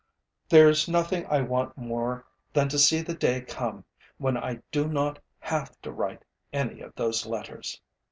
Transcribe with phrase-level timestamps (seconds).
[0.49, 3.85] There is nothing I want more than to see the day come
[4.17, 7.79] when I do not have to write any of those letters.